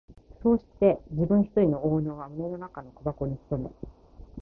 [0.41, 3.69] そうして自分ひとりの懊悩は胸の中の小箱に秘め、